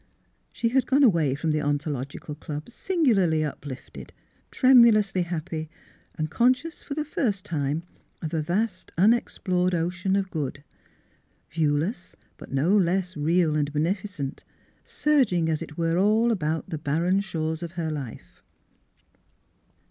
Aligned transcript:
She 0.51 0.69
had 0.69 0.87
gone 0.87 1.03
away 1.03 1.35
from 1.35 1.51
the 1.51 1.61
Ontological 1.61 2.33
Club 2.33 2.71
singularly 2.71 3.43
uplifted, 3.43 4.13
tremulously 4.49 5.21
happy, 5.21 5.69
and 6.15 6.27
con 6.31 6.55
scious 6.55 6.83
for 6.83 6.95
the 6.95 7.05
first 7.05 7.45
time 7.45 7.83
of 8.19 8.33
a 8.33 8.41
vast 8.41 8.91
unexplored 8.97 9.75
ocean 9.75 10.15
of 10.15 10.31
good; 10.31 10.63
viewless, 11.51 12.15
but 12.37 12.51
no 12.51 12.75
less 12.75 13.15
real 13.15 13.55
and 13.55 13.71
beneficent— 13.71 14.43
surging, 14.83 15.49
as 15.49 15.61
it 15.61 15.77
were, 15.77 15.99
all 15.99 16.31
about 16.31 16.71
the 16.71 16.79
bar 16.79 17.03
ren 17.03 17.19
shores 17.19 17.61
of 17.61 17.73
her 17.73 17.91
life. 17.91 18.41